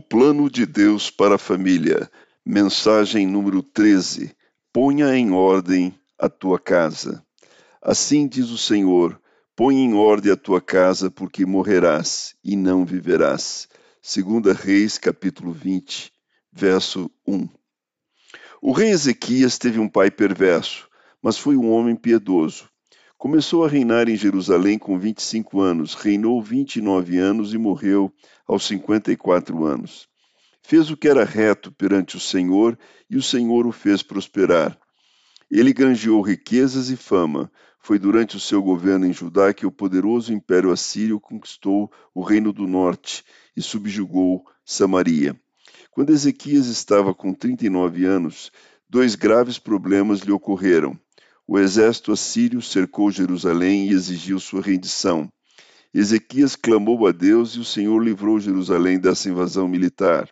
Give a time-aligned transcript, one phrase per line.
[0.00, 2.10] plano de Deus para a família.
[2.44, 4.34] Mensagem número 13.
[4.72, 7.24] Ponha em ordem a tua casa.
[7.80, 9.20] Assim diz o Senhor:
[9.56, 13.68] Põe em ordem a tua casa, porque morrerás e não viverás.
[14.02, 16.12] 2 Reis, capítulo 20,
[16.52, 17.48] verso 1.
[18.60, 20.88] O rei Ezequias teve um pai perverso,
[21.22, 22.68] mas foi um homem piedoso.
[23.24, 28.12] Começou a reinar em Jerusalém com 25 anos, reinou 29 anos e morreu
[28.46, 30.06] aos 54 anos.
[30.62, 34.78] Fez o que era reto perante o Senhor e o Senhor o fez prosperar.
[35.50, 37.50] Ele granjeou riquezas e fama.
[37.80, 42.52] Foi durante o seu governo em Judá que o poderoso império assírio conquistou o reino
[42.52, 43.24] do norte
[43.56, 45.34] e subjugou Samaria.
[45.90, 48.52] Quando Ezequias estava com 39 anos,
[48.86, 51.00] dois graves problemas lhe ocorreram.
[51.46, 55.30] O exército assírio cercou Jerusalém e exigiu sua rendição.
[55.92, 60.28] Ezequias clamou a Deus e o Senhor livrou Jerusalém dessa invasão militar.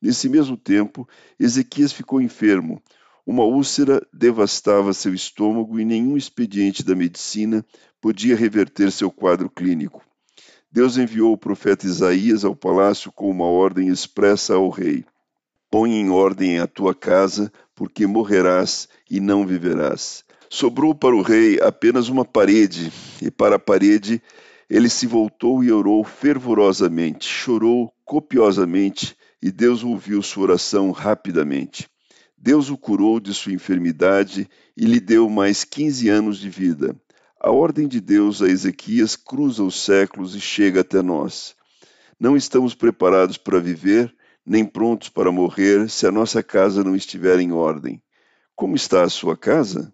[0.00, 1.08] Nesse mesmo tempo,
[1.40, 2.82] Ezequias ficou enfermo.
[3.26, 7.64] Uma úlcera devastava seu estômago e nenhum expediente da medicina
[7.98, 10.04] podia reverter seu quadro clínico.
[10.70, 15.06] Deus enviou o profeta Isaías ao palácio com uma ordem expressa ao rei:
[15.70, 20.24] Põe em ordem a tua casa, porque morrerás e não viverás.
[20.48, 24.22] Sobrou para o rei apenas uma parede, e para a parede
[24.68, 31.88] ele se voltou e orou fervorosamente, chorou copiosamente, e Deus ouviu sua oração rapidamente.
[32.36, 36.94] Deus o curou de sua enfermidade e lhe deu mais quinze anos de vida.
[37.40, 41.54] A ordem de Deus a Ezequias cruza os séculos e chega até nós.
[42.18, 44.14] Não estamos preparados para viver,
[44.46, 48.02] nem prontos para morrer, se a nossa casa não estiver em ordem.
[48.54, 49.92] Como está a sua casa?